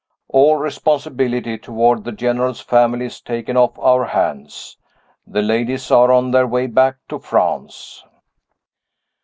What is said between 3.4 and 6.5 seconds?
off our hands. The ladies are on their